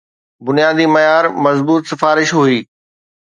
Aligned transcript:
بنيادي 0.45 0.85
معيار 0.85 1.25
مضبوط 1.29 1.83
سفارش 1.85 2.35
هئي. 2.35 2.67